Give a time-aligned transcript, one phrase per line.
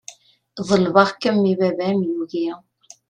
[0.69, 2.47] Ḍelbeɣ-kem i baba-m yugi.